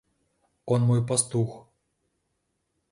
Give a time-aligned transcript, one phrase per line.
[0.65, 1.67] Он мой пастух.